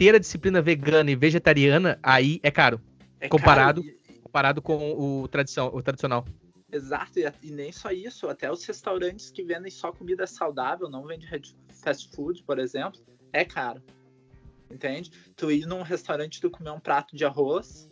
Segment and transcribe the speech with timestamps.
[0.00, 2.80] ter a disciplina vegana e vegetariana, aí é caro.
[3.20, 6.24] É Comparado- caro Comparado com o, tradição, o tradicional.
[6.72, 11.04] Exato, e, e nem só isso, até os restaurantes que vendem só comida saudável, não
[11.04, 11.28] vendem
[11.82, 12.98] fast food, por exemplo,
[13.30, 13.82] é caro.
[14.70, 15.10] Entende?
[15.36, 17.90] Tu ir num restaurante tu comer um prato de arroz,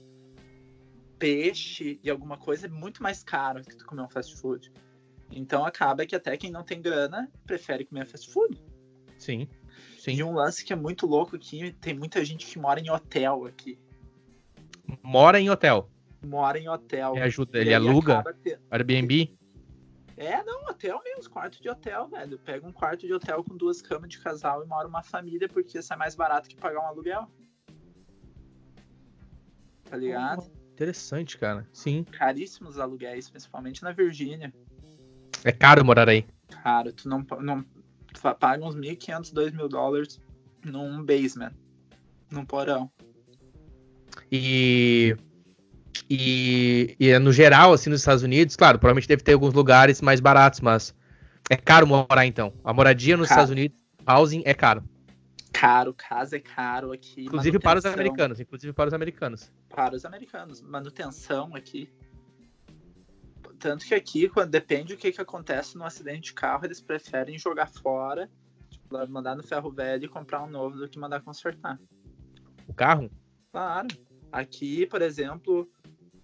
[1.19, 4.73] peixe e alguma coisa é muito mais caro que tu comer um fast food.
[5.31, 8.59] Então acaba que até quem não tem grana prefere comer fast food.
[9.19, 9.47] Sim.
[9.99, 10.23] E Sim.
[10.23, 13.79] um lance que é muito louco aqui, tem muita gente que mora em hotel aqui.
[15.03, 15.91] Mora em hotel.
[16.25, 17.15] Mora em hotel.
[17.15, 18.25] Ele ajuda, E ele aluga.
[18.71, 19.37] Airbnb.
[20.17, 22.39] É, não, hotel mesmo, quarto de hotel, velho.
[22.41, 25.79] Pega um quarto de hotel com duas camas de casal e mora uma família, porque
[25.79, 27.31] isso é mais barato que pagar um aluguel.
[29.85, 30.51] Tá ligado?
[30.73, 31.67] Interessante, cara.
[31.73, 32.05] Sim.
[32.05, 34.53] Caríssimos os aluguéis, principalmente na Virgínia.
[35.45, 36.27] É caro morar aí.
[36.49, 37.65] Cara, tu não, não
[38.39, 40.21] paga uns 1.500, 2 mil dólares
[40.65, 41.53] num basement,
[42.31, 42.91] num porão.
[44.31, 45.17] E,
[46.09, 50.01] e, e é no geral, assim, nos Estados Unidos, claro, provavelmente deve ter alguns lugares
[50.01, 50.95] mais baratos, mas
[51.51, 52.53] é caro morar então.
[52.65, 53.41] A moradia nos Caro.
[53.41, 54.83] Estados Unidos, housing é caro.
[55.53, 57.25] Caro, casa é caro aqui.
[57.25, 59.51] Inclusive para os americanos, inclusive para os americanos.
[59.69, 60.61] Para os americanos.
[60.61, 61.91] Manutenção aqui.
[63.59, 67.39] Tanto que aqui, quando depende do que, que acontece no acidente de carro, eles preferem
[67.39, 68.31] jogar fora,
[68.71, 71.79] tipo, mandar no ferro velho e comprar um novo do que mandar consertar.
[72.67, 73.11] O carro?
[73.51, 73.89] Claro.
[74.31, 75.69] Aqui, por exemplo,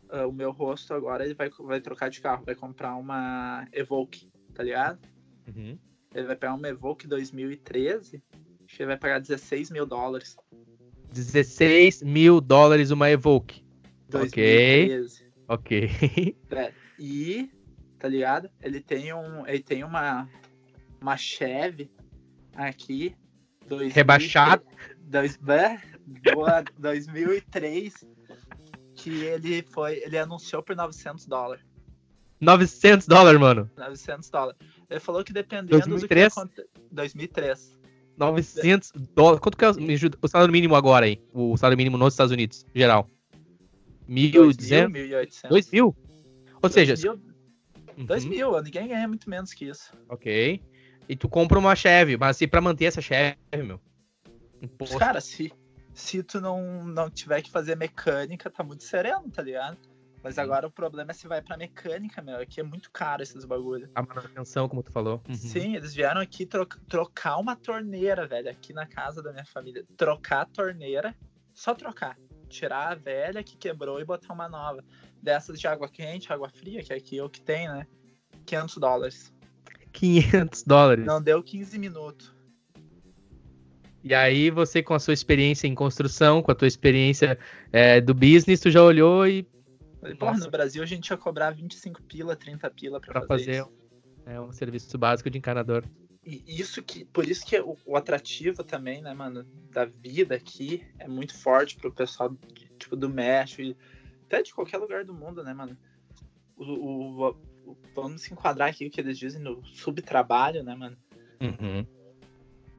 [0.09, 4.31] ah, o meu rosto agora ele vai, vai trocar de carro, vai comprar uma Evoque,
[4.55, 5.01] tá ligado?
[5.49, 5.77] Uhum.
[6.15, 8.23] Ele vai pegar uma Evoque 2013,
[8.65, 10.37] acho que ele vai pagar 16 mil dólares.
[11.13, 13.65] 16 mil dólares uma Evoque.
[14.09, 14.89] Ok.
[14.89, 15.25] 2013.
[15.49, 16.37] Ok.
[17.05, 17.51] E,
[17.99, 18.49] tá ligado?
[18.63, 19.47] Ele tem um.
[19.47, 20.27] Ele tem uma.
[21.03, 21.91] Uma Chevy
[22.55, 23.15] aqui.
[23.69, 24.65] 2000 Rebaixado.
[25.01, 25.79] Dois, é,
[26.33, 27.93] boa, 2003.
[28.95, 29.99] Que ele foi.
[29.99, 31.63] Ele anunciou por 900 dólares.
[32.41, 33.71] 900 dólares, mano.
[33.77, 34.59] 900 dólares.
[34.89, 36.35] Ele falou que dependendo 2003?
[36.35, 36.71] do que aconte...
[36.91, 37.79] 2003.
[38.17, 39.41] 900 dólares.
[39.41, 41.23] Quanto que é o, salário mínimo agora aí?
[41.35, 43.11] O salário mínimo nos Estados Unidos, geral.
[44.07, 44.91] 2000, 1.200?
[44.91, 45.49] 1.800.
[45.49, 45.97] 2 mil?
[46.65, 47.13] Ou seja, 2000,
[47.99, 49.93] uhum, 2000, ninguém ganha muito menos que isso.
[50.09, 50.61] ok.
[51.09, 53.79] E tu compra uma Chevy, mas assim, pra manter essa Chevy, meu.
[54.63, 54.99] Imposto.
[54.99, 55.53] Cara, se,
[55.93, 59.77] se tu não, não tiver que fazer mecânica, tá muito sereno, tá ligado?
[60.23, 62.37] Mas agora o problema é se vai pra mecânica, meu.
[62.39, 63.91] Aqui é muito caro esses bagulho.
[63.95, 65.21] A manutenção, como tu falou.
[65.29, 65.35] Uhum.
[65.35, 69.85] Sim, eles vieram aqui tro- trocar uma torneira, velho, aqui na casa da minha família.
[69.99, 71.15] Trocar a torneira,
[71.53, 72.17] só trocar.
[72.55, 74.85] Tirar a velha que quebrou e botar uma nova.
[75.21, 77.85] Dessas de água quente, água fria, que aqui é o que tem, né?
[78.47, 79.35] 500 dólares.
[79.93, 81.05] 500 dólares.
[81.05, 82.33] Não deu 15 minutos.
[84.05, 87.39] E aí você, com a sua experiência em construção, com a tua experiência
[87.73, 89.49] é, do business, tu já olhou e
[90.19, 93.73] Porra, no Brasil a gente ia cobrar 25 pila, 30 pila pra, pra fazer, fazer
[94.27, 95.83] é, um serviço básico de encanador.
[96.27, 100.83] E isso que, por isso que o, o atrativo também, né, mano, da vida aqui
[100.99, 103.77] é muito forte pro pessoal, de- tipo, do México e
[104.27, 105.77] até de qualquer lugar do mundo, né, mano?
[106.57, 107.29] O, o-
[107.67, 110.97] o- vamos se enquadrar aqui o que eles dizem no subtrabalho, né, mano?
[111.41, 111.87] Uhum.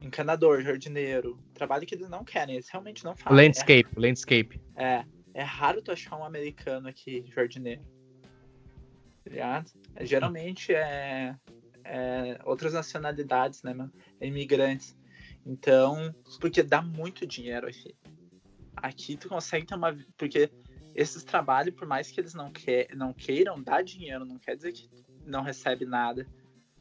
[0.02, 3.36] Encanador, jardineiro, trabalho que eles não querem, eles realmente não fazem.
[3.46, 4.60] Landscape, landscape.
[4.74, 5.04] É,
[5.34, 7.82] é raro tu achar um americano aqui, jardineiro.
[9.24, 9.70] Tá ligado?
[9.94, 11.34] É, geralmente é,
[11.86, 13.92] é outras nacionalidades, né, mano?
[14.20, 14.96] É imigrantes.
[15.44, 17.94] Então, porque dá muito dinheiro aqui.
[18.76, 19.96] Aqui tu consegue ter uma.
[20.16, 20.50] Porque
[20.94, 24.72] esses trabalhos, por mais que eles não, que, não queiram, dá dinheiro, não quer dizer
[24.72, 24.88] que
[25.24, 26.26] não recebe nada.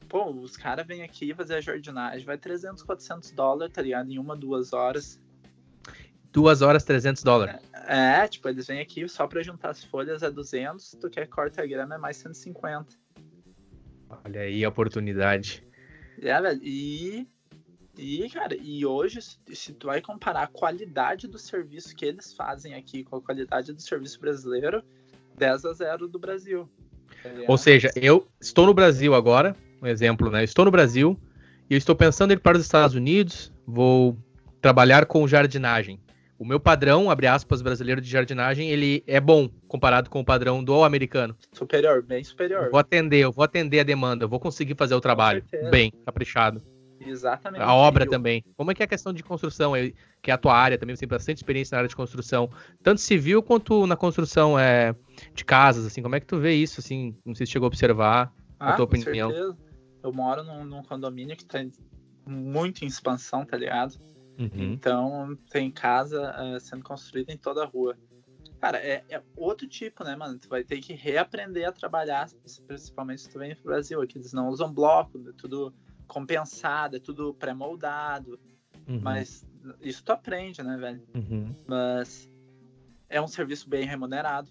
[0.07, 4.09] Pô, os caras vêm aqui fazer a jardinagem, vai 300, 400 dólares, tá ligado?
[4.11, 5.19] Em uma, duas horas.
[6.31, 7.61] Duas horas, 300 dólares.
[7.87, 11.61] É, tipo, eles vêm aqui só pra juntar as folhas é 200, tu quer corta
[11.61, 13.04] a grama é mais 150.
[14.23, 15.63] Olha aí a oportunidade.
[16.21, 17.27] É, velho, e,
[17.97, 22.73] e, cara, e hoje, se- tu vai comparar a qualidade do serviço que eles fazem
[22.73, 24.81] aqui com a qualidade do serviço brasileiro,
[25.37, 26.69] 10 a 0 do Brasil.
[27.21, 27.29] tá?
[27.47, 30.41] Ou seja, eu estou no Brasil agora, um exemplo, né?
[30.41, 31.19] Eu estou no Brasil
[31.69, 34.17] e eu estou pensando em ir para os Estados Unidos, vou
[34.61, 35.99] trabalhar com jardinagem.
[36.37, 40.61] O meu padrão, abre aspas, brasileiro de jardinagem, ele é bom comparado com o padrão
[40.63, 41.35] do americano.
[41.53, 42.65] superior, bem superior.
[42.65, 45.93] Eu vou atender, eu vou atender a demanda, eu vou conseguir fazer o trabalho bem,
[46.05, 46.61] caprichado.
[46.99, 47.61] Exatamente.
[47.61, 48.43] A obra E o- também.
[48.57, 49.73] Como é que é a questão de construção,
[50.21, 52.49] que é a tua área também, você tem bastante experiência na área de construção,
[52.83, 54.93] tanto civil quanto na construção é,
[55.33, 57.67] de casas, assim, como é que tu vê isso, assim, não sei se chegou a
[57.67, 59.29] observar, a Ah, tua com opinião.
[59.31, 59.57] certeza.
[60.03, 61.71] Eu moro num, num condomínio que tá em-
[62.27, 63.95] muito em expansão, tá ligado?
[64.37, 64.73] Uhum.
[64.73, 67.97] Então tem casa uh, sendo construída em toda a rua.
[68.59, 70.39] Cara, é, é, outro tipo, né, mano?
[70.39, 72.29] Tu vai ter que reaprender a trabalhar,
[72.67, 74.01] principalmente se tu vem pro Brasil.
[74.01, 75.73] Aqui eles não usam bloco, é tudo
[76.07, 78.39] compensado, é tudo pré-moldado.
[78.87, 78.99] Uhum.
[79.01, 79.45] Mas
[79.81, 81.03] isso tu aprende, né, velho?
[81.13, 81.55] Uhum.
[81.67, 82.29] Mas
[83.09, 84.49] é um serviço bem remunerado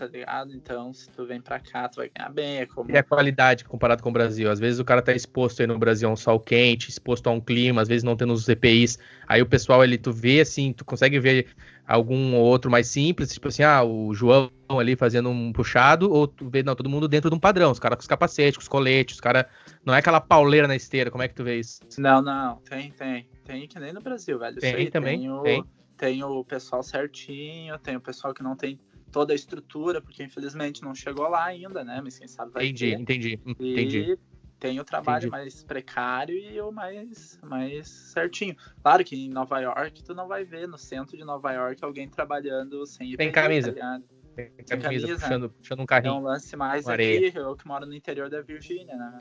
[0.00, 0.54] tá ligado?
[0.54, 2.58] Então, se tu vem pra cá, tu vai ganhar bem.
[2.58, 2.90] É como...
[2.90, 4.50] E a qualidade comparado com o Brasil?
[4.50, 7.30] Às vezes o cara tá exposto aí no Brasil a um sol quente, exposto a
[7.30, 8.98] um clima, às vezes não tendo os EPIs.
[9.28, 11.48] Aí o pessoal, ele, tu vê assim, tu consegue ver
[11.86, 16.26] algum ou outro mais simples, tipo assim, ah, o João ali fazendo um puxado, ou
[16.26, 18.62] tu vê, não, todo mundo dentro de um padrão, os caras com os capacetes, com
[18.62, 19.44] os coletes, os caras.
[19.84, 21.80] Não é aquela pauleira na esteira, como é que tu vê isso?
[21.98, 23.28] Não, não, tem, tem.
[23.44, 24.56] Tem que nem no Brasil, velho.
[24.58, 25.18] Tem aí, também.
[25.18, 25.64] Tem o, tem.
[25.96, 28.78] tem o pessoal certinho, tem o pessoal que não tem
[29.10, 32.00] toda a estrutura, porque infelizmente não chegou lá ainda, né?
[32.02, 33.00] Mas quem sabe vai entendi, ter.
[33.00, 33.98] Entendi, entendi.
[34.12, 34.18] E
[34.58, 35.30] tem o trabalho entendi.
[35.30, 38.54] mais precário e o mais, mais certinho.
[38.82, 42.08] Claro que em Nova York, tu não vai ver no centro de Nova York alguém
[42.08, 43.72] trabalhando sem Tem camisa.
[43.72, 44.00] Tá
[44.36, 46.14] tem camisa, camisa puxando, puxando um carrinho.
[46.14, 49.20] É um lance mais aqui, eu que moro no interior da Virgínia, né?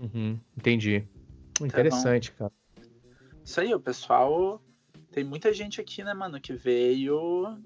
[0.00, 1.06] Uhum, entendi.
[1.60, 2.84] Interessante, então, cara.
[3.44, 4.62] Isso aí, o pessoal.
[5.10, 7.58] Tem muita gente aqui, né, mano, que veio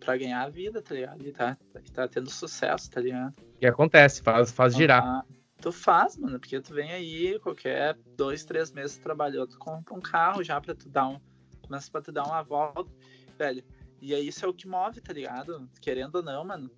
[0.00, 1.26] pra ganhar a vida, tá ligado?
[1.26, 1.56] E tá,
[1.92, 3.34] tá tendo sucesso, tá ligado?
[3.60, 5.04] E acontece, faz, faz girar.
[5.04, 5.24] Ah,
[5.60, 10.00] tu faz, mano, porque tu vem aí, qualquer dois, três meses trabalhou, tu compra um
[10.00, 11.20] carro já pra tu dar um.
[11.62, 12.90] Começa pra tu dar uma volta,
[13.38, 13.62] velho.
[14.00, 15.68] E aí isso é o que move, tá ligado?
[15.80, 16.70] Querendo ou não, mano.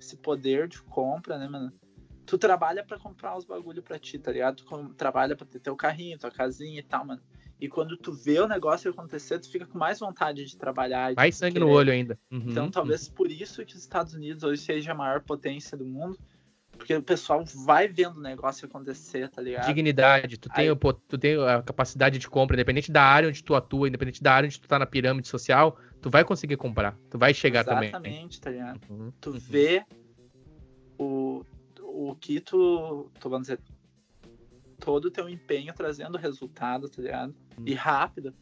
[0.00, 1.72] Esse poder de compra, né, mano?
[2.26, 4.56] Tu trabalha para comprar os bagulho pra ti, tá ligado?
[4.56, 7.22] Tu trabalha pra ter teu carrinho, tua casinha e tal, mano.
[7.62, 11.14] E quando tu vê o negócio acontecer, tu fica com mais vontade de trabalhar.
[11.14, 11.64] Mais sangue querer.
[11.64, 12.18] no olho ainda.
[12.28, 13.14] Uhum, então, talvez uhum.
[13.14, 16.18] por isso que os Estados Unidos hoje seja a maior potência do mundo.
[16.72, 19.66] Porque o pessoal vai vendo o negócio acontecer, tá ligado?
[19.66, 20.70] Dignidade, tu tem, Aí...
[20.72, 24.32] o, tu tem a capacidade de compra, independente da área onde tu atua, independente da
[24.32, 26.98] área onde tu tá na pirâmide social, tu vai conseguir comprar.
[27.08, 28.12] Tu vai chegar Exatamente, também.
[28.12, 28.80] Exatamente, tá ligado?
[28.90, 29.38] Uhum, tu uhum.
[29.38, 29.84] vê
[30.98, 31.44] o,
[31.80, 33.60] o que tu, tu, vamos dizer,
[34.82, 37.34] todo o teu empenho trazendo resultado, tá ligado?
[37.58, 37.62] Hum.
[37.64, 38.34] E rápido.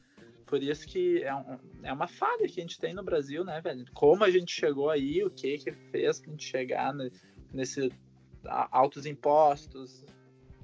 [0.46, 3.60] Por isso que é, um, é uma falha que a gente tem no Brasil, né,
[3.60, 3.84] velho?
[3.94, 7.08] Como a gente chegou aí, o que que fez pra gente chegar no,
[7.52, 7.92] nesse
[8.44, 10.04] altos impostos,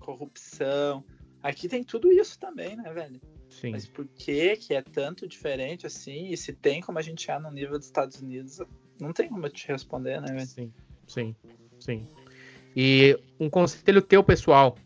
[0.01, 1.05] corrupção.
[1.43, 3.21] Aqui tem tudo isso também, né, velho?
[3.51, 3.71] Sim.
[3.71, 6.31] Mas por que que é tanto diferente assim?
[6.31, 8.61] E se tem como a gente chegar no nível dos Estados Unidos,
[8.99, 10.47] não tem como eu te responder, né, velho?
[10.47, 10.73] Sim,
[11.07, 11.37] sim,
[11.79, 12.09] sim.
[12.75, 14.77] E um conselho teu, pessoal,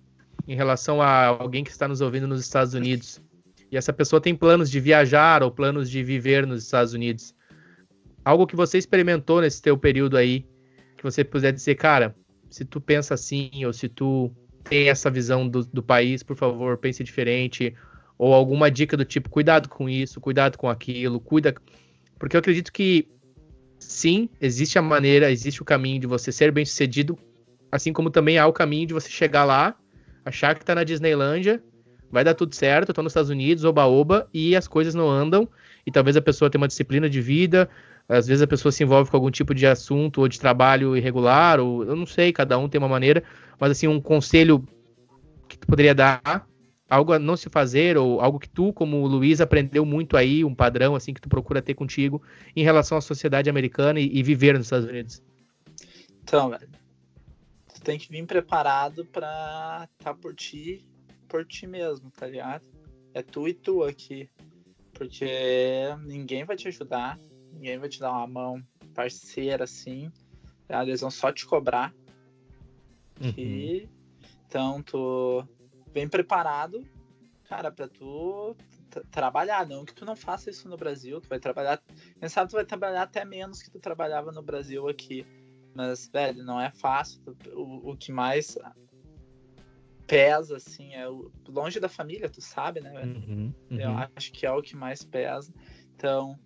[0.47, 3.21] em relação a alguém que está nos ouvindo nos Estados Unidos.
[3.71, 7.35] E essa pessoa tem planos de viajar ou planos de viver nos Estados Unidos,
[8.25, 10.45] algo que você experimentou nesse teu período aí,
[10.97, 12.15] que você puder dizer, cara,
[12.51, 14.31] se tu pensa assim ou se tu
[14.65, 17.75] tem essa visão do, do país, por favor, pense diferente,
[18.19, 21.55] ou alguma dica do tipo, cuidado com isso, cuidado com aquilo, cuida,
[22.19, 23.09] porque eu acredito que
[23.79, 27.19] sim, existe a maneira, existe o caminho de você ser bem sucedido,
[27.73, 29.80] assim como também há o caminho de você chegar lá
[30.25, 31.63] achar que tá na Disneylândia,
[32.11, 35.49] vai dar tudo certo, tô nos Estados Unidos, oba-oba, e as coisas não andam,
[35.87, 37.69] e talvez a pessoa tenha uma disciplina de vida,
[38.09, 41.61] às vezes a pessoa se envolve com algum tipo de assunto ou de trabalho irregular,
[41.61, 43.23] ou eu não sei, cada um tem uma maneira,
[43.59, 44.67] mas assim, um conselho
[45.49, 46.47] que tu poderia dar,
[46.89, 50.55] algo a não se fazer, ou algo que tu, como Luiz, aprendeu muito aí, um
[50.55, 52.21] padrão assim que tu procura ter contigo
[52.57, 55.23] em relação à sociedade americana e, e viver nos Estados Unidos?
[56.25, 56.53] Então,
[57.81, 60.87] tu tem que vir preparado pra tá por ti,
[61.27, 62.65] por ti mesmo, tá ligado?
[63.15, 64.29] É tu e tu aqui.
[64.93, 65.27] Porque
[66.05, 67.19] ninguém vai te ajudar,
[67.53, 68.63] ninguém vai te dar uma mão
[68.95, 70.13] parceira assim.
[70.69, 70.83] Tá?
[70.83, 71.95] Eles vão só te cobrar.
[73.19, 73.35] Uhum.
[73.37, 73.89] E,
[74.47, 75.43] então tu
[75.93, 76.87] vem preparado,
[77.45, 78.55] cara, pra tu
[79.11, 81.83] trabalhar, não que tu não faça isso no Brasil, tu vai trabalhar,
[82.19, 85.25] quem sabe tu vai trabalhar até menos que tu trabalhava no Brasil aqui.
[85.81, 87.23] Mas, velho, não é fácil.
[87.55, 88.59] O, o que mais
[90.07, 93.17] pesa, assim, é o, longe da família, tu sabe, né, velho?
[93.17, 93.81] Uhum, uhum.
[93.81, 95.51] Eu acho que é o que mais pesa.
[95.97, 96.39] Então,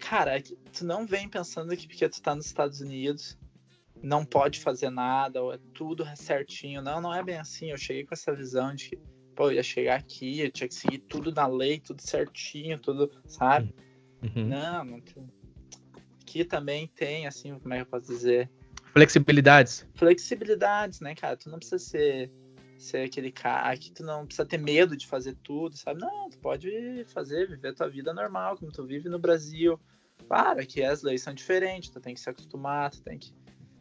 [0.00, 3.38] cara, é tu não vem pensando que porque tu tá nos Estados Unidos
[4.02, 6.82] não pode fazer nada, ou é tudo certinho.
[6.82, 7.70] Não, não é bem assim.
[7.70, 8.96] Eu cheguei com essa visão de que,
[9.36, 13.12] pô, eu ia chegar aqui, eu tinha que seguir tudo na lei, tudo certinho, tudo,
[13.26, 13.72] sabe?
[14.22, 14.48] Uhum.
[14.48, 15.00] Não, não,
[16.28, 18.50] aqui também tem, assim, como é que eu posso dizer?
[18.92, 19.86] Flexibilidades.
[19.94, 21.36] Flexibilidades, né, cara?
[21.36, 22.30] Tu não precisa ser,
[22.76, 26.00] ser aquele cara que tu não precisa ter medo de fazer tudo, sabe?
[26.00, 29.80] Não, tu pode fazer, viver tua vida normal, como tu vive no Brasil.
[30.26, 33.32] Claro que as leis são diferentes, tu tem que se acostumar, tu tem que.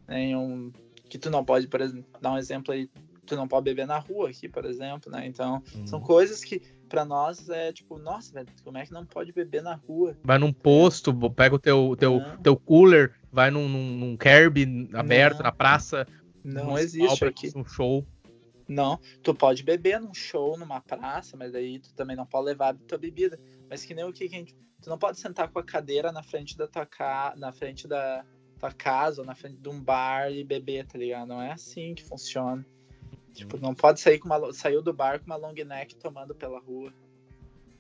[0.08, 0.72] Né, um,
[1.10, 2.90] que tu não pode, por exemplo, dar um exemplo aí
[3.28, 5.28] tu não pode beber na rua aqui, por exemplo, né?
[5.28, 9.32] Então, são coisas que para nós é tipo, nossa, velho, como é que não pode
[9.32, 10.18] beber na rua?
[10.24, 15.38] Vai num posto, pega o teu, teu, teu cooler, vai num, num, num Kirby aberto
[15.38, 15.44] Não.
[15.44, 16.08] na praça.
[16.44, 17.52] Não existe aqui.
[17.56, 18.06] Um show.
[18.68, 22.70] Não, tu pode beber num show, numa praça, mas aí tu também não pode levar
[22.70, 23.40] a tua bebida.
[23.70, 24.56] Mas que nem o que que a gente.
[24.82, 27.34] Tu não pode sentar com a cadeira na frente da tua ca...
[27.38, 28.24] na frente da
[28.60, 31.28] tua casa ou na frente de um bar e beber, tá ligado?
[31.28, 32.66] Não é assim que funciona.
[33.38, 36.60] Tipo, não pode sair com uma saiu do bar com uma long neck tomando pela
[36.60, 36.92] rua.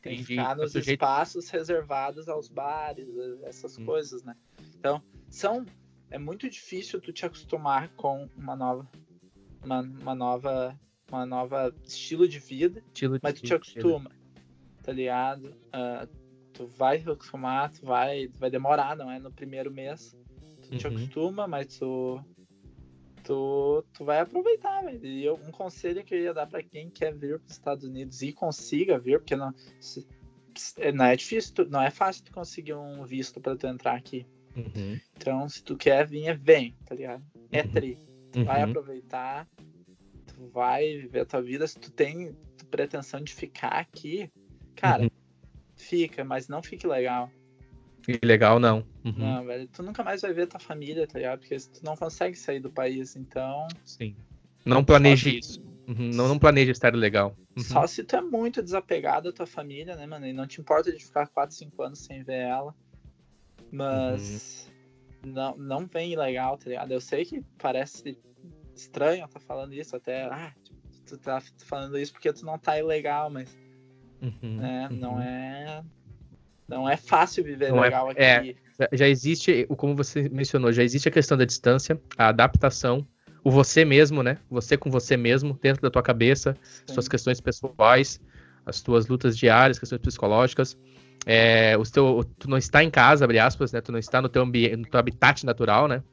[0.01, 3.07] Tem que ficar É nos sujeito- espaços reservados aos bares,
[3.43, 3.85] essas Hum.
[3.85, 4.35] coisas, né?
[4.75, 5.65] Então, são
[6.11, 8.87] é muito difícil tu te acostumar com uma nova
[9.63, 13.55] uma, uma nova uma nova estilo de vida, Estilo de mas tu te vida.
[13.55, 14.11] acostuma,
[14.83, 15.55] tá ligado?
[15.73, 16.07] Ah,
[16.53, 20.15] tu vai se acostumar, tu vai, vai demorar, não é no primeiro mês.
[20.61, 20.93] Tu te Uhum.
[20.95, 22.23] acostuma, mas tu
[23.27, 25.05] tu, tu vai aproveitar, velho.
[25.05, 27.84] E eu- um conselho que eu ia dar pra quem quer vir para os Estados
[27.84, 29.53] Unidos e consiga vir, porque não,
[30.93, 34.25] não é difícil, tu- não é fácil tu conseguir um visto pra tu entrar aqui.
[34.55, 35.00] Uhum.
[35.15, 37.24] Então, se tu quer vir, é vem, tá ligado?
[37.51, 37.72] É Uhum.
[37.72, 38.00] tri.
[38.31, 38.69] Tu vai Uhum.
[38.69, 39.48] aproveitar,
[40.27, 41.67] tu vai viver a tua vida.
[41.67, 42.36] Se tu tem
[42.72, 44.29] pretensão de ficar aqui,
[44.75, 45.10] cara, Uhum.
[45.75, 47.29] fica, mas não fique legal.
[48.07, 48.85] E legal, não.
[49.03, 49.13] Uhum.
[49.17, 49.67] Não, velho.
[49.67, 51.39] Tu nunca mais vai ver tua família, tá ligado?
[51.39, 53.67] Porque tu não consegue sair do país, então.
[53.83, 54.15] Sim.
[54.65, 55.61] Não planeje Só- isso.
[55.87, 56.09] Uhum.
[56.13, 57.35] Não, não planeje estar legal.
[57.55, 57.63] Uhum.
[57.63, 60.25] Só se tu é muito desapegado da tua família, né, mano?
[60.27, 62.73] E não te importa de ficar 4, 5 anos sem ver ela.
[63.71, 64.71] Mas
[65.25, 66.91] não, não vem legal, tá ligado?
[66.91, 68.17] Eu sei que parece
[68.75, 70.23] estranho eu tá falando isso, até.
[70.25, 70.53] Ah,
[71.05, 73.57] tu tá falando isso porque tu não tá ilegal, mas
[74.21, 74.57] Uhum.
[74.57, 74.97] né, Uhum.
[74.97, 75.83] não é.
[76.67, 78.21] Não é fácil viver Não é- legal aqui.
[78.21, 78.55] é.
[78.93, 83.07] Já- existe, como você mencionou, já existe a questão da distância, a adaptação,
[83.43, 84.38] o você mesmo, né?
[84.51, 86.55] Você com você mesmo, dentro da tua cabeça,
[86.86, 86.93] Sim.
[86.93, 88.19] suas questões pessoais,
[88.65, 90.77] as tuas lutas diárias, questões psicológicas.
[91.25, 93.81] É, o teu, tu não está em casa, abre aspas, né?
[93.81, 96.03] Tu não está no teu ambiente, no teu habitat natural, né?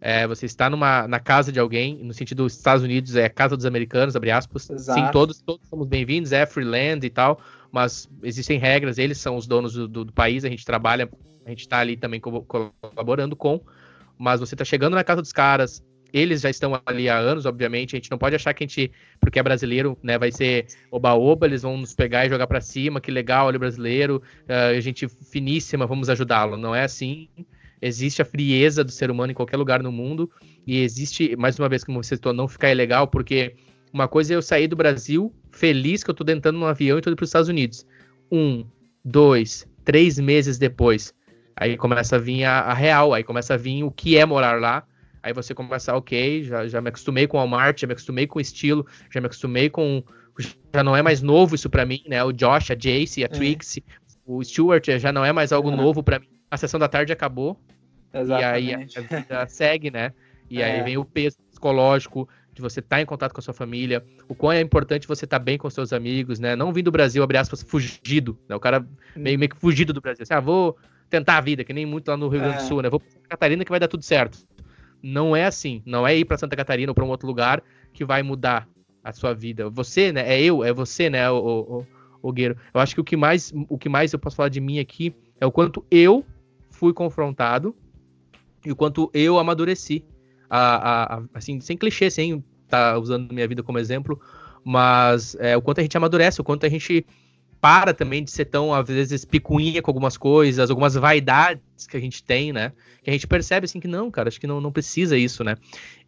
[0.00, 3.30] É, você está numa, na casa de alguém, no sentido dos Estados Unidos, é a
[3.30, 4.64] casa dos americanos, abre aspas.
[4.64, 5.12] Sim, Exato.
[5.12, 7.40] todos, todos somos bem-vindos, é freeland e tal,
[7.70, 11.10] mas existem regras, eles são os donos do, do- do país, a gente trabalha,
[11.44, 12.42] a gente está ali também co-
[12.80, 13.60] colaborando com,
[14.18, 17.94] mas você está chegando na casa dos caras, eles já estão ali há anos, obviamente,
[17.94, 21.46] a gente não pode achar que a gente, porque é brasileiro, né, vai ser oba-oba,
[21.46, 25.08] eles vão nos pegar e jogar pra cima, que legal, olha o brasileiro, a gente
[25.08, 26.56] finíssima, vamos ajudá-lo.
[26.56, 27.28] Não é assim.
[27.82, 30.30] Existe a frieza do ser humano em qualquer lugar no mundo,
[30.66, 33.54] e existe, mais uma vez, como você citou, não ficar ilegal, porque
[33.92, 37.00] uma coisa é eu sair do Brasil feliz que eu tô entrando num avião e
[37.00, 37.86] tô indo pros Estados Unidos.
[38.30, 38.64] Um,
[39.04, 41.12] dois, três meses depois,
[41.56, 44.60] aí começa a vir a, a real, aí começa a vir o que é morar
[44.60, 44.84] lá,
[45.22, 48.38] Aí você começa, ok, já, já me acostumei com o Walmart, já me acostumei com
[48.38, 50.02] o estilo, já me acostumei com.
[50.72, 52.24] Já não é mais novo isso pra mim, né?
[52.24, 53.84] O Josh, a Jace, a Trixie,
[54.24, 55.76] o Stuart já não é mais algo Uhum.
[55.76, 56.28] novo pra mim.
[56.50, 57.56] A sessão da tarde acabou,
[58.12, 58.42] Exatamente.
[58.70, 60.12] e aí a, a vida segue, né?
[60.48, 60.82] E aí É.
[60.82, 64.50] vem o peso psicológico de você estar em contato com a sua família, o quão
[64.52, 66.56] é importante você estar bem com seus amigos, né?
[66.56, 68.56] Não vir do Brasil, abre aspas, fugido, né?
[68.56, 70.24] O cara meio, meio que fugido do Brasil.
[70.24, 70.76] Assim, ah, vou
[71.08, 72.64] tentar a vida, que nem muito lá no Rio Grande do É.
[72.66, 72.90] Sul, né?
[72.90, 74.38] Vou pra Santa Catarina que vai dar tudo certo.
[75.02, 75.82] Não é assim.
[75.86, 78.68] Não é ir pra Santa Catarina ou pra um outro lugar que vai mudar
[79.02, 79.70] a sua vida.
[79.70, 80.22] Você, né?
[80.34, 81.36] É eu, é você, né, o,
[82.22, 82.56] o, o Gueiro.
[82.74, 85.14] Eu acho que o que mais, o que mais eu posso falar de mim aqui
[85.40, 86.24] é o quanto eu
[86.80, 87.76] fui confrontado
[88.64, 90.04] e o quanto eu amadureci.
[90.48, 94.20] A, a- assim, sem clichê, sem estar usando minha vida como exemplo,
[94.64, 97.06] mas é, o quanto a gente amadurece, o quanto a gente
[97.60, 102.00] para também de ser tão, às vezes, picuinha com algumas coisas, algumas vaidades que a
[102.00, 102.72] gente tem, né?
[103.02, 105.56] Que a gente percebe, assim, que não, cara, acho que não, não precisa isso, né?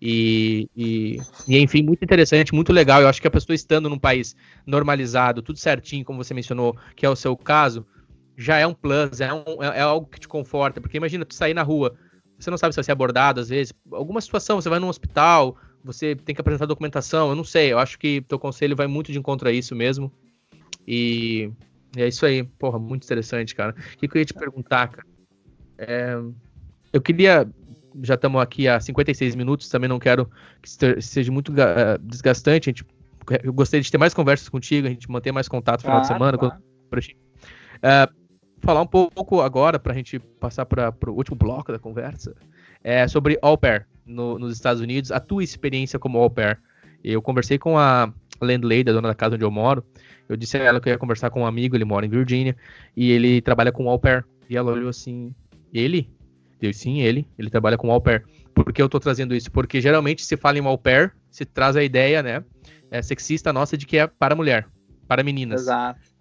[0.00, 3.00] E, e, e, enfim, muito interessante, muito legal.
[3.02, 4.34] Eu acho que a pessoa estando num país
[4.66, 7.86] normalizado, tudo certinho, como você mencionou, que é o seu caso,
[8.36, 10.80] já é um plus, é, um, é, é algo que te conforta.
[10.80, 11.94] Porque imagina, tu sair na rua,
[12.38, 15.56] você não sabe se vai ser abordado, às vezes, alguma situação, você vai num hospital,
[15.84, 19.12] você tem que apresentar documentação, eu não sei, eu acho que teu conselho vai muito
[19.12, 20.12] de encontro a isso mesmo.
[20.86, 21.50] E,
[21.96, 23.74] é isso aí, porra, muito interessante, cara.
[23.94, 25.06] O que, que eu ia te perguntar, cara?
[25.78, 26.16] É,
[26.92, 27.48] eu queria.
[28.02, 30.30] Já estamos aqui há 56 minutos, também não quero
[30.62, 32.70] que seja muito eh, desgastante.
[32.70, 32.86] A gente,
[33.44, 36.06] eu gostaria de ter mais conversas contigo, a gente manter mais contato no final de
[36.06, 36.38] Claro, semana.
[36.38, 36.54] claro.
[36.88, 37.18] quando- gente-
[37.82, 38.08] É,
[38.62, 42.34] falar um pouco agora, para a gente passar para o último bloco da conversa,
[42.82, 46.58] é sobre au pair no- nos Estados Unidos, a tua experiência como au pair.
[47.04, 49.84] Eu conversei com a landlady, a dona da casa onde eu moro,
[50.28, 52.56] eu disse a ela que eu ia conversar com um amigo, ele mora em Virgínia,
[52.96, 54.24] e ele trabalha com au pair.
[54.48, 55.34] E ela olhou assim,
[55.72, 56.10] ele?
[56.60, 57.26] Eu, sim, ele.
[57.38, 58.24] Ele trabalha com au pair.
[58.54, 59.50] Por que eu tô trazendo isso?
[59.50, 62.44] Porque geralmente se fala em au pair, se traz a ideia, né,
[62.90, 64.66] é, sexista nossa de que é para mulher,
[65.08, 65.62] para meninas.
[65.62, 66.11] Exato.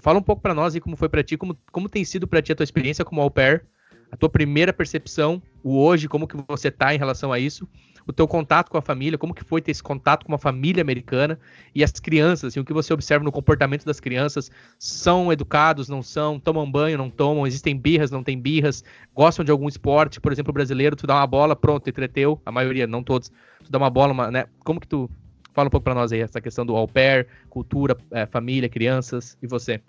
[0.00, 2.42] Fala um pouco para nós e como foi para ti, como, como tem sido para
[2.42, 3.64] ti a tua experiência como au pair,
[4.10, 7.68] a tua primeira percepção, o hoje, como que você tá em relação a isso,
[8.06, 10.82] o teu contato com a família, como que foi ter esse contato com uma família
[10.82, 11.38] americana
[11.74, 16.02] e as crianças, assim, o que você observa no comportamento das crianças, são educados, não
[16.02, 18.82] são, tomam banho, não tomam, existem birras, não tem birras,
[19.14, 22.86] gostam de algum esporte, por exemplo, brasileiro, tu dá uma bola, pronto, entreteu, a maioria,
[22.86, 23.28] não todos,
[23.64, 25.08] tu dá uma bola, uma, né, como que tu
[25.52, 29.36] Fala um pouco para nós aí, essa questão do au pair, cultura, é, família, crianças
[29.42, 29.82] e você.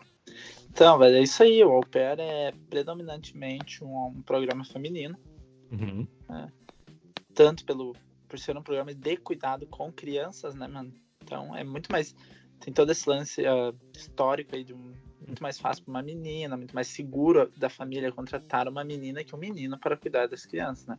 [0.70, 1.64] Então, velho, é isso aí.
[1.64, 5.18] O au pair é predominantemente um, um programa feminino.
[5.72, 6.08] Uhum.
[6.28, 6.52] Né?
[7.34, 7.96] Tanto pelo,
[8.28, 10.94] por ser um programa de cuidado com crianças, né, mano?
[11.24, 12.16] Então é muito mais.
[12.60, 14.94] Tem todo esse lance uh, histórico aí de um.
[15.26, 19.36] Muito mais fácil para uma menina, muito mais seguro da família contratar uma menina que
[19.36, 20.98] um menino para cuidar das crianças, né?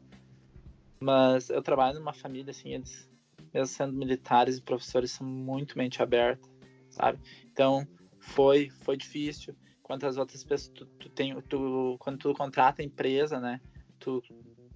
[1.01, 3.11] Mas eu trabalho numa família assim, eles
[3.53, 6.49] mesmo sendo militares e professores, são muito mente aberta,
[6.91, 7.19] sabe?
[7.51, 7.87] Então,
[8.19, 9.55] foi foi difícil.
[9.83, 13.61] Quantas outras pessoas tu, tu tem, tu, quando tu contrata a empresa, né?
[13.99, 14.23] Tu,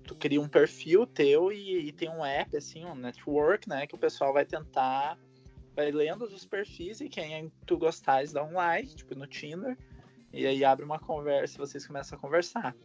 [0.04, 3.86] tu cria um perfil teu e, e, tem um app, assim, um network, né?
[3.86, 5.18] Que o pessoal vai tentar,
[5.74, 9.76] vai lendo os perfis e quem tu gostares dá um like, tipo no Tinder,
[10.32, 12.76] e aí abre uma conversa e vocês começam a conversar.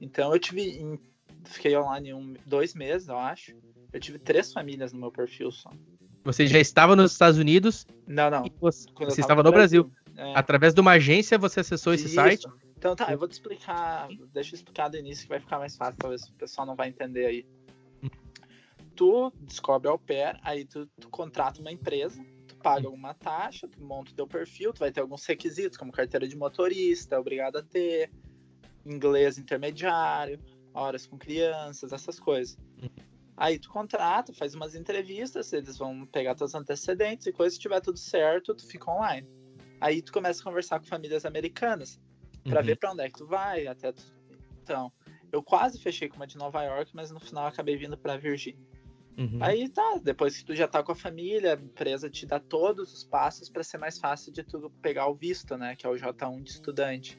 [0.00, 0.98] Então eu tive, em,
[1.44, 3.54] fiquei online um, dois meses, eu acho.
[3.92, 5.70] Eu tive três famílias no meu perfil só.
[6.24, 7.86] Você já estava nos Estados Unidos?
[8.06, 8.44] Não, não.
[8.60, 9.84] você, você estava no Brasil.
[9.84, 10.00] Brasil.
[10.16, 10.38] É.
[10.38, 12.14] Através de uma agência você acessou esse Isso.
[12.14, 12.46] site?
[12.76, 14.08] Então tá, eu vou te explicar.
[14.32, 16.88] Deixa eu explicar do início que vai ficar mais fácil, talvez o pessoal não vai
[16.88, 17.46] entender aí.
[18.94, 23.82] Tu descobre ao pair, aí tu, tu contrata uma empresa, tu paga alguma taxa, tu
[23.82, 27.56] monta o teu perfil, tu vai ter alguns requisitos, como carteira de motorista, é obrigado
[27.56, 28.10] a ter,
[28.84, 30.38] inglês intermediário,
[30.74, 32.58] horas com crianças, essas coisas.
[33.40, 37.80] Aí tu contrata, faz umas entrevistas, eles vão pegar teus antecedentes e coisa, se tiver
[37.80, 39.26] tudo certo, tu fica online.
[39.80, 41.98] Aí tu começa a conversar com famílias americanas
[42.44, 42.66] para uhum.
[42.66, 44.02] ver para onde é que tu vai, até tu...
[44.62, 44.92] Então,
[45.32, 48.60] eu quase fechei com uma de Nova York, mas no final acabei vindo para Virgínia.
[49.16, 49.38] Uhum.
[49.40, 52.92] Aí tá, depois que tu já tá com a família, a empresa te dá todos
[52.92, 55.94] os passos para ser mais fácil de tu pegar o visto, né, que é o
[55.94, 57.18] J1 de estudante.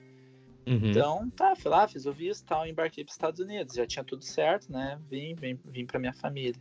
[0.65, 0.91] Uhum.
[0.91, 3.75] Então, tá, fui lá, fiz o visto tal, embarquei para os Estados Unidos.
[3.75, 4.99] Já tinha tudo certo, né?
[5.09, 6.59] Vim, vim, vim para minha família.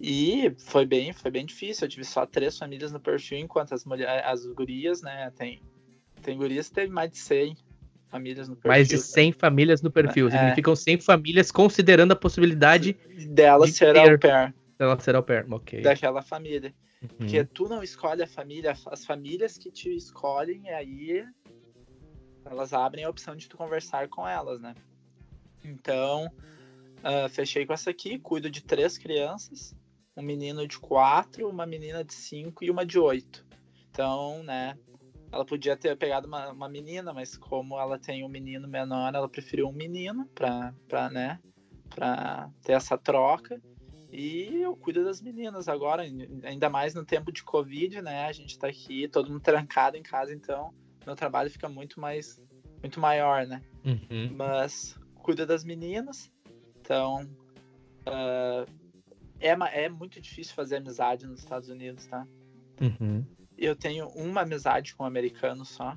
[0.00, 1.84] E foi bem, foi bem difícil.
[1.84, 5.32] Eu tive só três famílias no perfil, enquanto as mulheres, as gurias, né?
[5.36, 5.60] Tem,
[6.22, 7.56] tem gurias que teve mais de 100
[8.08, 8.70] famílias no perfil.
[8.70, 10.28] Mais de 100 famílias no perfil.
[10.28, 10.30] É.
[10.30, 12.96] Significam 100 famílias considerando a possibilidade
[13.28, 14.12] dela de ser ter...
[14.12, 14.54] au pair.
[14.78, 15.82] Dela ser au pair, ok.
[15.82, 16.72] Daquela família.
[17.02, 17.08] Uhum.
[17.18, 21.24] Porque tu não escolhe a família, as famílias que te escolhem, aí
[22.50, 24.74] elas abrem a opção de tu conversar com elas, né?
[25.64, 29.74] Então, uh, fechei com essa aqui, cuido de três crianças,
[30.16, 33.46] um menino de quatro, uma menina de cinco e uma de oito.
[33.90, 34.78] Então, né,
[35.30, 39.28] ela podia ter pegado uma, uma menina, mas como ela tem um menino menor, ela
[39.28, 41.38] preferiu um menino pra, pra, né,
[41.90, 43.60] pra ter essa troca.
[44.10, 46.02] E eu cuido das meninas agora,
[46.42, 48.24] ainda mais no tempo de Covid, né?
[48.24, 50.72] A gente tá aqui, todo mundo trancado em casa, então
[51.08, 52.38] meu trabalho fica muito mais
[52.82, 53.62] muito maior, né?
[53.84, 54.34] Uhum.
[54.36, 56.30] Mas cuida das meninas,
[56.78, 57.22] então
[58.06, 58.70] uh,
[59.40, 62.26] é, é muito difícil fazer amizade nos Estados Unidos, tá?
[62.80, 63.24] Uhum.
[63.56, 65.96] Eu tenho uma amizade com um americano só.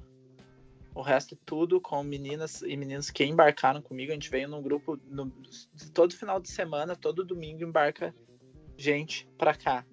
[0.95, 4.11] O resto tudo com meninas e meninos que embarcaram comigo.
[4.11, 5.31] A gente veio num grupo no,
[5.93, 8.13] todo final de semana, todo domingo embarca
[8.77, 9.85] gente pra cá.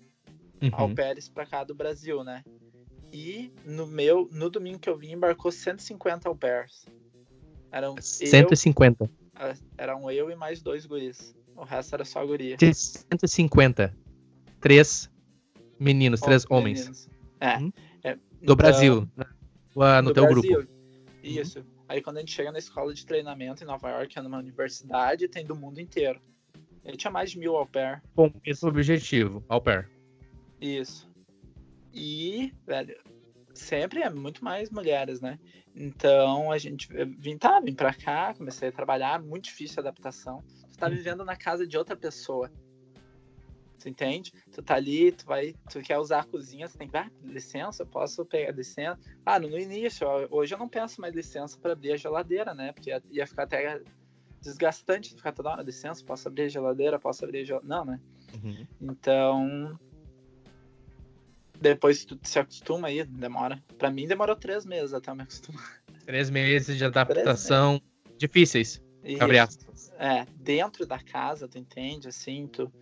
[0.62, 0.70] Uhum.
[0.72, 2.42] Ao Pérez pra cá do Brasil, né?
[3.12, 6.86] E no meu, no domingo que eu vim, embarcou 150 au pairs.
[7.70, 9.04] Eram 150.
[9.04, 11.34] Eu, eram eu e mais dois guris.
[11.56, 12.56] O resto era só guria.
[12.58, 13.94] 150.
[14.60, 15.10] Três
[15.78, 16.80] meninos, três homens.
[16.80, 17.08] Meninos.
[17.40, 17.72] É, hum?
[18.02, 18.14] é.
[18.14, 19.08] Do então, Brasil.
[19.74, 20.42] No teu Brasil.
[20.42, 20.68] grupo.
[21.22, 21.60] Isso.
[21.60, 21.64] Uhum.
[21.88, 25.26] Aí quando a gente chega na escola de treinamento em Nova York, é numa universidade,
[25.28, 26.20] tem do mundo inteiro.
[26.84, 28.02] Ele tinha mais de mil au pair.
[28.14, 29.88] Com o mesmo objetivo, au pair.
[30.60, 31.07] Isso.
[31.92, 32.96] E, velho,
[33.54, 35.38] sempre é muito mais mulheres, né?
[35.74, 40.42] Então a gente vim, tá, vim pra cá, comecei a trabalhar, muito difícil a adaptação.
[40.70, 40.94] Tu tá uhum.
[40.94, 42.50] vivendo na casa de outra pessoa.
[43.78, 44.32] Tu entende?
[44.50, 47.84] Tu tá ali, tu vai, tu quer usar a cozinha, tu tem que, ah, licença,
[47.84, 48.98] eu posso pegar licença.
[49.24, 52.72] Ah, no, início, hoje eu não peço mais licença para abrir a geladeira, né?
[52.72, 53.80] Porque ia, ia ficar até
[54.40, 57.76] desgastante ficar toda hora, licença, posso abrir a geladeira, posso abrir a geladeira.
[57.76, 58.00] Não, né?
[58.34, 58.66] Uhum.
[58.80, 59.78] Então,
[61.60, 63.62] depois tu se acostuma aí, demora.
[63.78, 65.82] Pra mim demorou três meses até eu me acostumar.
[66.04, 68.18] Três meses de adaptação meses.
[68.18, 68.82] difíceis.
[69.20, 69.38] Abre
[69.98, 72.72] É, dentro da casa, tu entende, assim, tu,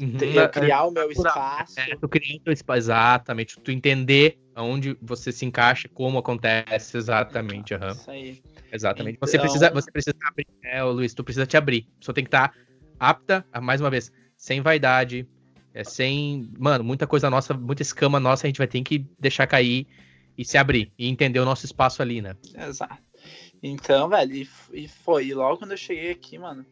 [0.00, 0.16] Uhum.
[0.20, 1.78] Eu criar o meu espaço.
[1.78, 3.60] É, tu criar o teu espaço, exatamente.
[3.60, 7.74] Tu entender onde você se encaixa, como acontece, exatamente.
[7.74, 7.88] Uhum.
[7.88, 8.42] Isso aí.
[8.72, 9.16] Exatamente.
[9.16, 9.28] Então...
[9.28, 11.88] Você precisa, você precisa abrir, é, Luiz, tu precisa te abrir.
[12.00, 12.54] Só tem que estar tá
[12.98, 15.28] apta, mais uma vez, sem vaidade,
[15.78, 16.50] é, sem.
[16.58, 19.86] Mano, muita coisa nossa, muita escama nossa, a gente vai ter que deixar cair
[20.36, 22.36] e se abrir e entender o nosso espaço ali, né?
[22.52, 23.00] Exato.
[23.62, 25.26] Então, velho, e, foi.
[25.26, 26.66] E logo quando eu cheguei aqui, mano,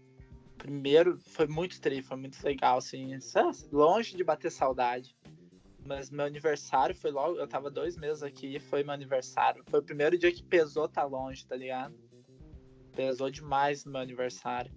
[0.58, 3.16] primeiro foi muito tri, foi muito legal, assim,
[3.70, 5.14] longe de bater saudade.
[5.86, 9.62] Mas meu aniversário foi logo, eu tava dois meses aqui, foi meu aniversário.
[9.70, 11.94] Foi o primeiro dia que pesou tá longe, tá ligado?
[12.96, 14.72] Pesou demais no meu aniversário.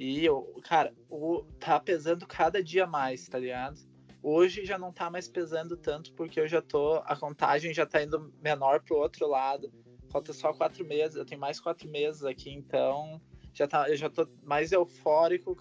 [0.00, 3.78] E, eu, cara, o, tá pesando cada dia mais, tá ligado?
[4.22, 8.02] Hoje já não tá mais pesando tanto, porque eu já tô, a contagem já tá
[8.02, 9.70] indo menor pro outro lado.
[10.08, 13.20] Falta só quatro meses, eu tenho mais quatro meses aqui, então
[13.52, 15.54] já tá, eu já tô mais eufórico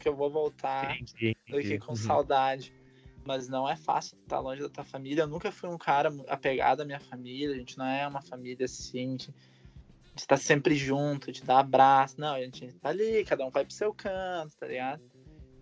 [0.00, 1.62] que eu vou voltar entendi, entendi.
[1.62, 1.96] do que com uhum.
[1.96, 2.74] saudade.
[3.24, 5.22] Mas não é fácil estar longe da tua família.
[5.22, 7.54] Eu nunca fui um cara apegado à minha família.
[7.54, 9.16] A gente não é uma família assim.
[10.14, 12.20] De estar sempre junto, de dar abraço.
[12.20, 15.02] Não, a gente tá ali, cada um vai pro seu canto, tá ligado?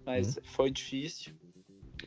[0.04, 0.42] Mas uhum.
[0.44, 1.32] foi difícil.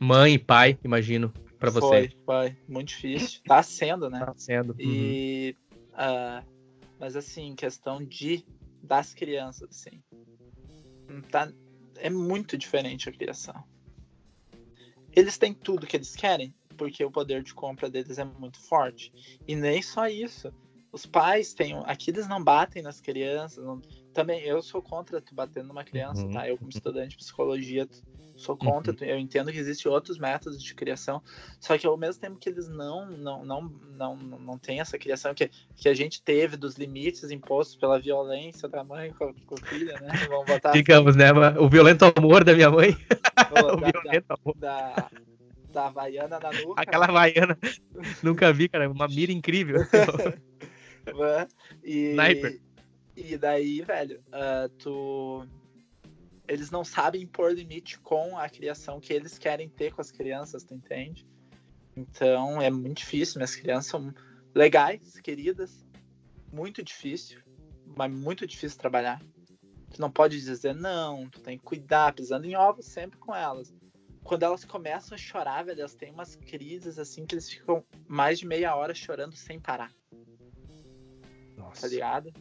[0.00, 2.10] Mãe e pai, imagino, para você.
[2.10, 2.56] Foi, foi.
[2.68, 3.40] Muito difícil.
[3.46, 4.20] Tá sendo, né?
[4.20, 4.70] Tá sendo.
[4.70, 4.80] Uhum.
[4.80, 5.56] E.
[5.92, 6.44] Uh,
[6.98, 8.44] mas assim, questão de
[8.82, 10.02] das crianças, assim.
[11.30, 11.50] Tá,
[11.96, 13.64] é muito diferente a criação.
[15.12, 19.12] Eles têm tudo que eles querem, porque o poder de compra deles é muito forte.
[19.46, 20.52] E nem só isso.
[20.94, 21.76] Os pais têm.
[21.86, 23.64] Aqui eles não batem nas crianças.
[23.64, 26.30] Não, também eu sou contra tu bater numa criança, uhum.
[26.30, 26.48] tá?
[26.48, 27.88] Eu, como estudante de psicologia,
[28.36, 28.92] sou contra.
[28.92, 29.04] Uhum.
[29.04, 31.20] Eu entendo que existem outros métodos de criação,
[31.58, 35.34] só que ao mesmo tempo que eles não não não não, não têm essa criação
[35.34, 39.66] que, que a gente teve dos limites impostos pela violência da mãe com, com o
[39.66, 40.12] filho, né?
[40.28, 41.40] Vamos botar Digamos, assim.
[41.40, 41.58] né?
[41.58, 42.90] O violento amor da minha mãe.
[43.50, 44.56] o da, violento da, amor.
[44.58, 45.10] Da,
[45.72, 46.80] da Havaiana na nuca.
[46.80, 47.58] Aquela Havaiana.
[48.22, 48.88] Nunca vi, cara.
[48.88, 49.80] Uma mira incrível.
[51.82, 52.60] e, Sniper.
[53.16, 55.46] E daí, velho, uh, tu.
[56.46, 60.62] Eles não sabem impor limite com a criação que eles querem ter com as crianças,
[60.62, 61.26] tu entende?
[61.96, 63.38] Então é muito difícil.
[63.38, 64.12] Minhas crianças são
[64.54, 65.86] legais, queridas,
[66.52, 67.40] muito difícil,
[67.96, 69.22] mas muito difícil trabalhar.
[69.90, 73.72] Tu não pode dizer não, tu tem que cuidar, pisando em ovos sempre com elas.
[74.22, 78.38] Quando elas começam a chorar, velho, elas têm umas crises assim que eles ficam mais
[78.38, 79.92] de meia hora chorando sem parar.
[81.74, 81.82] Nossa.
[81.82, 82.32] Tá ligado?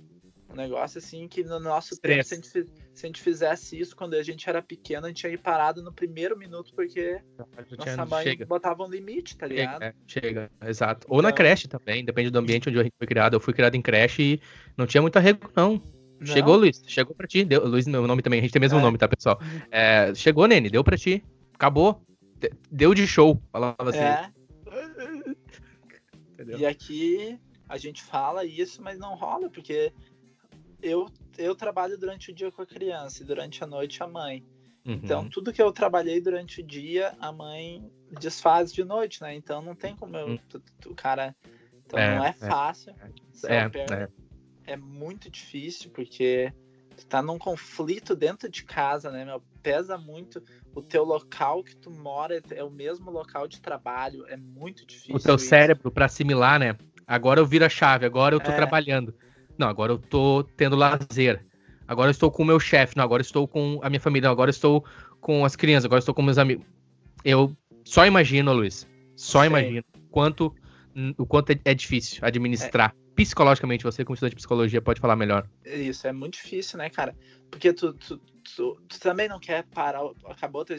[0.54, 3.96] Um negócio assim que no nosso tempo, se a, gente, se a, gente, fizesse isso
[3.96, 7.20] quando a gente era pequeno, a gente ia ir parado no primeiro minuto, porque
[7.76, 8.46] nossa mãe chega.
[8.46, 9.82] botava um limite, tá ligado?
[9.82, 11.08] Chega, chega exato.
[11.10, 11.30] Ou então...
[11.30, 13.34] na creche também, depende do ambiente onde a gente foi criado.
[13.34, 14.42] Eu fui criado em creche e
[14.78, 15.82] não tinha muito arrego, não.
[16.20, 16.28] não.
[16.28, 16.84] Chegou, Luiz.
[16.86, 17.44] Chegou pra ti.
[17.44, 18.40] Deu, Luiz, meu nome também.
[18.40, 18.82] A gente tem o mesmo é.
[18.82, 19.40] nome, tá, pessoal?
[19.72, 20.70] É, chegou, Nene.
[20.70, 21.24] Deu pra ti.
[21.56, 22.00] Acabou.
[22.70, 23.42] Deu de show.
[23.52, 23.98] Falava assim.
[23.98, 24.30] É.
[26.58, 27.40] E aqui
[27.74, 29.92] a gente fala isso, mas não rola, porque
[30.80, 31.10] eu,
[31.40, 34.46] eu trabalho durante o dia com a criança e durante a noite a mãe.
[34.86, 34.94] Uhum.
[34.94, 39.34] Então, tudo que eu trabalhei durante o dia, a mãe desfaz de noite, né?
[39.34, 40.40] Então, não tem como eu.
[40.86, 41.36] O cara.
[41.84, 42.94] Então, é, não é, é fácil.
[43.46, 44.10] É, é,
[44.74, 46.54] é, muito difícil, porque
[46.96, 49.42] tu tá num conflito dentro de casa, né, meu?
[49.64, 50.44] Pesa muito.
[50.76, 54.28] O teu local que tu mora é o mesmo local de trabalho.
[54.28, 55.16] É muito difícil.
[55.16, 55.48] O teu isso.
[55.48, 56.78] cérebro, para assimilar, né?
[57.08, 58.56] Agora eu viro a chave, agora eu tô é.
[58.56, 59.14] trabalhando.
[59.58, 61.46] Não, agora eu tô tendo lazer.
[61.88, 64.28] Agora eu estou com o meu chefe, não, agora eu estou com a minha família,
[64.28, 64.86] não, agora eu estou
[65.20, 66.66] com as crianças, agora eu estou com meus amigos.
[67.24, 69.48] Eu só imagino, Luiz, só Sim.
[69.48, 70.56] imagino quanto,
[71.18, 72.96] o quanto é, é difícil administrar.
[72.98, 73.04] É.
[73.16, 75.48] Psicologicamente, você como estudante de psicologia pode falar melhor.
[75.64, 77.16] Isso, é muito difícil, né, cara?
[77.52, 80.78] Porque tu, tu, tu, tu também não quer parar, acabou teu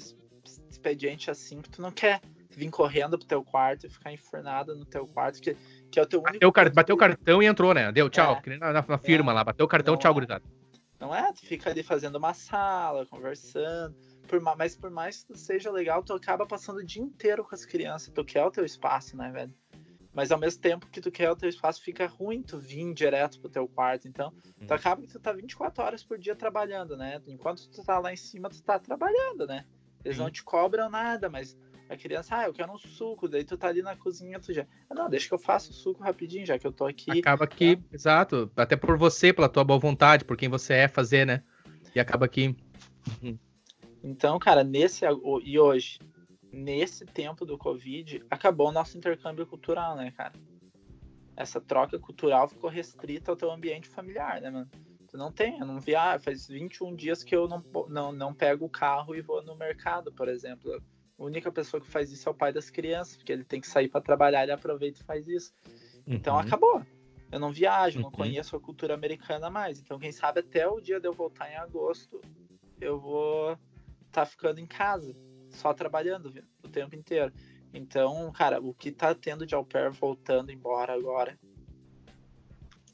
[0.71, 5.07] expediente assim, tu não quer vir correndo pro teu quarto e ficar enfurnado no teu
[5.07, 5.57] quarto, que
[5.95, 6.33] que é o teu único.
[6.33, 7.93] Bateu, car bateu o cartão e entrou, né?
[7.93, 8.43] Deu, tchau.
[8.45, 8.57] É.
[8.59, 9.35] Na, na, firma é.
[9.35, 10.15] lá, bateu o cartão, não tchau, é.
[10.15, 10.45] gurizada.
[10.99, 11.33] Não é?
[11.33, 13.95] Tu fica ali fazendo uma sala, conversando.
[14.27, 17.65] Por, mas por mais que seja legal, tu acaba passando o dia inteiro com as
[17.65, 18.13] crianças.
[18.13, 19.55] Tu quer o teu espaço, né, velho?
[20.13, 23.41] Mas ao mesmo tempo que tu quer o teu espaço, fica ruim tu vir direto
[23.41, 24.09] pro teu quarto.
[24.09, 24.67] Então, hum.
[24.67, 24.77] tu uhum.
[24.77, 27.21] acaba que tu tá 24 horas por dia trabalhando, né?
[27.29, 29.65] Enquanto tu tá lá em cima, tu tá trabalhando, né?
[30.05, 31.57] Eles não te cobram nada, mas
[31.95, 34.67] a criança, ah, eu quero um suco, daí tu tá ali na cozinha, tu já.
[34.89, 37.21] Ah, não, deixa que eu faça o suco rapidinho, já que eu tô aqui.
[37.21, 37.83] Acaba que, tá?
[37.93, 41.43] exato, até por você, pela tua boa vontade, por quem você é fazer, né?
[41.95, 42.57] E acaba que.
[43.23, 43.39] Uhum.
[44.03, 45.05] Então, cara, nesse.
[45.45, 45.99] E hoje,
[46.53, 50.33] nesse tempo do Covid, acabou o nosso intercâmbio cultural, né, cara?
[51.37, 54.71] Essa troca cultural ficou restrita ao teu ambiente familiar, né, mano?
[55.09, 56.25] Tu não tem, eu não viajo.
[56.25, 60.13] Faz 21 dias que eu não, não, não pego o carro e vou no mercado,
[60.13, 60.83] por exemplo.
[61.19, 63.69] A única pessoa que faz isso é o pai das crianças, porque ele tem que
[63.69, 65.53] sair para trabalhar, ele aproveita e faz isso.
[66.07, 66.41] Então uhum.
[66.41, 66.83] acabou.
[67.31, 68.05] Eu não viajo, uhum.
[68.05, 69.81] não conheço a cultura americana mais.
[69.81, 72.21] Então, quem sabe até o dia de eu voltar em agosto,
[72.81, 75.17] eu vou estar tá ficando em casa,
[75.51, 77.33] só trabalhando o tempo inteiro.
[77.73, 81.37] Então, cara, o que tá tendo de au pair voltando embora agora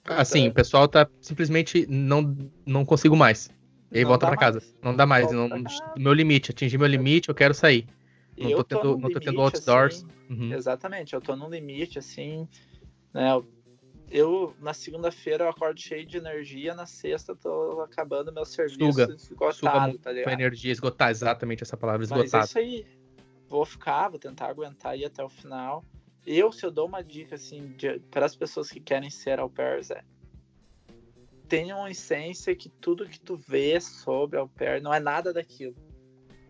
[0.04, 3.50] Assim, o pessoal tá simplesmente não, não consigo mais.
[3.92, 4.62] E aí não volta para casa.
[4.82, 5.30] Não dá mais.
[5.30, 5.48] Não,
[5.96, 7.86] meu limite, atingi meu limite, eu quero sair.
[8.36, 9.96] Não tô, tendo, não tô tendo outdoors.
[9.96, 10.52] Assim, uhum.
[10.52, 12.48] Exatamente, eu tô num limite, assim,
[13.12, 13.30] né?
[14.10, 19.14] Eu, na segunda-feira, eu acordo cheio de energia, na sexta tô acabando meu serviço suga,
[19.14, 20.32] esgotado, suga tá ligado?
[20.32, 22.28] energia, esgotar, exatamente essa palavra, esgotado.
[22.32, 22.86] Mas isso aí.
[23.48, 25.84] Vou ficar, vou tentar aguentar aí até o final.
[26.26, 27.74] Eu, se eu dou uma dica, assim,
[28.10, 30.04] para as pessoas que querem ser au pairs, é
[31.50, 35.74] tenha uma essência que tudo que tu vê sobre au pair não é nada daquilo.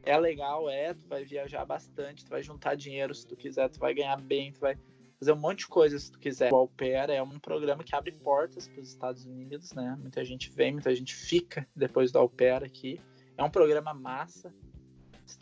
[0.02, 3.78] É legal, é, tu vai viajar bastante, tu vai juntar dinheiro se tu quiser, tu
[3.78, 4.76] vai ganhar bem, tu vai
[5.18, 6.52] fazer um monte de coisa se tu quiser.
[6.52, 9.96] O pair é um programa que abre portas para os Estados Unidos, né?
[10.00, 13.00] Muita gente vem, muita gente fica depois do pair aqui.
[13.36, 14.52] É um programa massa.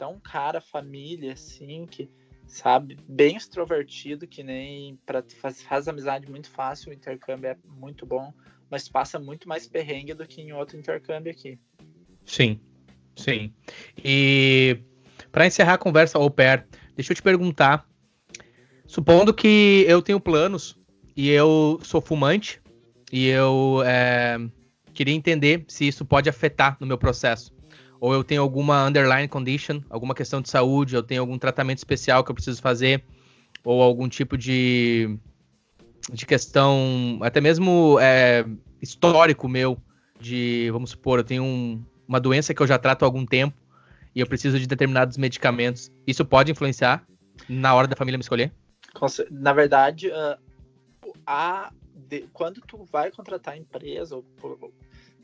[0.03, 2.11] Um cara, família, assim, que
[2.47, 2.97] sabe?
[3.09, 8.33] Bem extrovertido, que nem para faz, faz amizade muito fácil, o intercâmbio é muito bom,
[8.71, 11.59] mas passa muito mais perrengue do que em outro intercâmbio aqui.
[12.25, 12.61] Sim,
[13.19, 13.53] sim.
[14.03, 14.79] E
[15.31, 17.87] para encerrar a conversa au pair, deixa eu te perguntar,
[18.87, 20.79] supondo que eu tenho planos
[21.17, 22.61] e eu sou fumante
[23.13, 24.39] e eu é,
[24.95, 27.53] queria entender se isso pode afetar no meu processo
[28.01, 32.23] ou eu tenho alguma underlying condition, alguma questão de saúde, eu tenho algum tratamento especial
[32.23, 33.05] que eu preciso fazer,
[33.65, 35.19] ou algum tipo de,
[36.13, 38.45] de questão, até mesmo é,
[38.81, 39.79] histórico meu,
[40.21, 43.57] de, vamos supor, eu tenho um, uma doença que eu já trato há algum tempo
[44.15, 45.93] e eu preciso de determinados medicamentos.
[46.07, 47.07] Isso pode influenciar
[47.49, 48.53] na hora da família me escolher?
[49.31, 54.25] Na verdade, uh, a, de, quando tu vai contratar empresa, ou,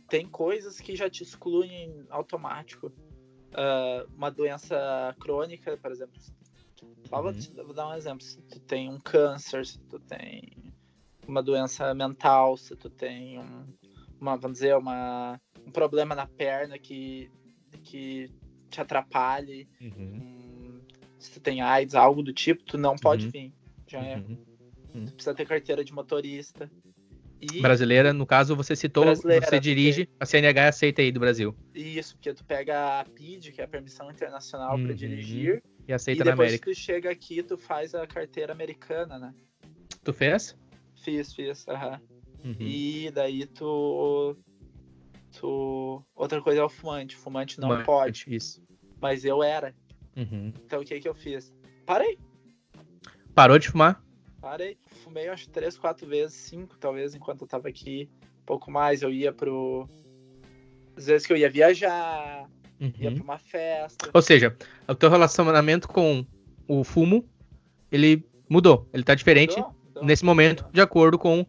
[0.08, 2.92] tem coisas que já te excluem automático.
[3.52, 6.20] Uh, uma doença crônica, por exemplo.
[7.08, 7.32] Só uhum.
[7.32, 8.22] vou, vou, dar um exemplo.
[8.22, 10.52] Se tu tem um câncer, se tu tem
[11.26, 13.66] uma doença mental, se tu tem um,
[14.20, 17.30] uma, vamos dizer, uma, um problema na perna que,
[17.82, 18.30] que
[18.70, 19.90] te atrapalhe, uhum.
[19.98, 20.80] um,
[21.18, 23.32] se tu tem AIDS, algo do tipo, tu não pode uhum.
[23.32, 23.52] vir.
[23.86, 24.16] Já é.
[24.16, 25.06] Uhum.
[25.06, 26.70] Tu precisa ter carteira de motorista.
[27.40, 27.60] E...
[27.60, 30.22] Brasileira, no caso, você citou, você dirige, porque...
[30.22, 31.54] a CNH aceita aí do Brasil.
[31.74, 34.84] Isso, porque tu pega a PID, que é a Permissão Internacional uhum.
[34.84, 36.56] para dirigir, e aceita e na América.
[36.56, 39.34] depois que tu chega aqui, tu faz a carteira americana, né?
[40.02, 40.56] Tu fez?
[40.94, 42.00] Fiz, fiz, aham.
[42.44, 42.56] Uhum.
[42.60, 44.36] E daí tu,
[45.38, 46.04] tu...
[46.14, 48.24] Outra coisa é o fumante, fumante não pode.
[48.28, 48.62] Isso.
[49.00, 49.74] Mas eu era.
[50.16, 50.52] Uhum.
[50.64, 51.52] Então o que que eu fiz?
[51.84, 52.18] Parei.
[53.34, 54.02] Parou de fumar?
[54.40, 54.78] Parei.
[55.02, 58.08] Fumei acho três, quatro vezes, cinco talvez, enquanto eu tava aqui.
[58.42, 59.88] Um pouco mais, eu ia pro.
[60.96, 62.48] Às vezes que eu ia viajar,
[62.80, 62.92] uhum.
[62.98, 64.10] ia pra uma festa.
[64.12, 66.24] Ou seja, o teu relacionamento com
[66.68, 67.28] o fumo,
[67.90, 68.88] ele mudou.
[68.92, 70.72] Ele tá diferente mudou, mudou, nesse momento, mudou.
[70.72, 71.44] de acordo com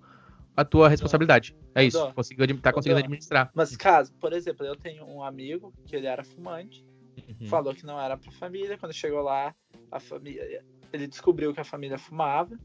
[0.55, 1.55] a tua responsabilidade.
[1.73, 2.11] É isso.
[2.13, 3.51] Conseguiu, tá conseguindo administrar.
[3.53, 6.85] Mas caso, por exemplo, eu tenho um amigo que ele era fumante,
[7.17, 7.47] uhum.
[7.47, 8.77] falou que não era pra família.
[8.77, 9.53] Quando chegou lá,
[9.91, 10.63] a família.
[10.93, 12.57] Ele descobriu que a família fumava.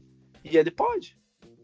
[0.43, 1.17] E ele pode.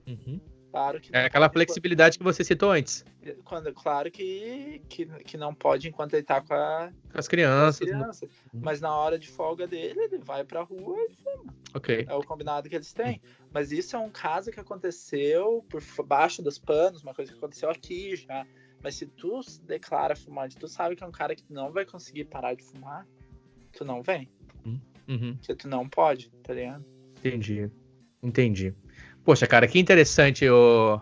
[0.06, 0.40] Uhum.
[0.78, 3.04] Claro que é aquela flexibilidade que você citou antes.
[3.44, 7.80] Quando, claro que, que, que não pode enquanto ele tá com, a, com as crianças.
[7.80, 8.30] Com as crianças.
[8.54, 8.62] Uhum.
[8.64, 11.54] Mas na hora de folga dele, ele vai pra rua e fuma.
[11.74, 12.06] Ok.
[12.08, 13.20] É o combinado que eles têm.
[13.52, 17.72] Mas isso é um caso que aconteceu por baixo dos panos, uma coisa que aconteceu
[17.72, 18.46] aqui já.
[18.84, 21.86] Mas se tu se declara fumante, tu sabe que é um cara que não vai
[21.86, 23.08] conseguir parar de fumar,
[23.72, 24.30] tu não vem.
[24.64, 24.80] Uhum.
[25.08, 25.36] uhum.
[25.38, 26.86] Porque tu não pode, tá ligado?
[27.18, 27.72] Entendi.
[28.22, 28.76] Entendi.
[29.28, 31.02] Poxa, cara, que interessante, ô,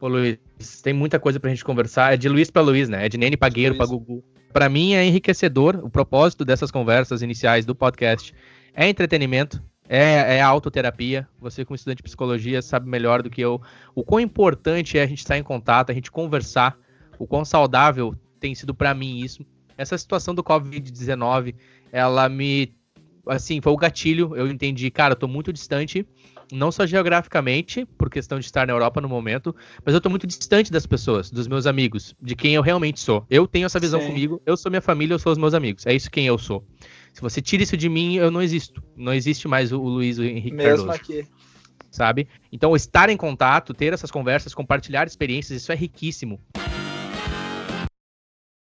[0.00, 0.38] ô Luiz.
[0.82, 2.14] Tem muita coisa pra gente conversar.
[2.14, 3.04] É de Luiz para Luiz, né?
[3.04, 4.24] É de Nene Pagueiro para Gugu.
[4.50, 5.84] Para mim é enriquecedor.
[5.84, 8.34] O propósito dessas conversas iniciais do podcast
[8.72, 11.28] é entretenimento, é, é autoterapia.
[11.38, 13.60] Você, como estudante de psicologia, sabe melhor do que eu
[13.94, 16.78] o quão importante é a gente estar em contato, a gente conversar,
[17.18, 19.44] o quão saudável tem sido para mim isso.
[19.76, 21.54] Essa situação do Covid-19,
[21.92, 22.74] ela me.
[23.26, 24.34] Assim, foi o gatilho.
[24.34, 26.06] Eu entendi, cara, eu tô muito distante
[26.52, 29.54] não só geograficamente, por questão de estar na Europa no momento,
[29.84, 33.26] mas eu tô muito distante das pessoas, dos meus amigos, de quem eu realmente sou.
[33.28, 34.06] Eu tenho essa visão Sim.
[34.06, 35.86] comigo, eu sou minha família, eu sou os meus amigos.
[35.86, 36.64] É isso quem eu sou.
[37.12, 38.82] Se você tira isso de mim, eu não existo.
[38.94, 40.90] Não existe mais o, Luiz o Henrique Mesmo Cardoso.
[40.90, 41.26] aqui.
[41.90, 42.28] Sabe?
[42.52, 46.38] Então, estar em contato, ter essas conversas, compartilhar experiências, isso é riquíssimo.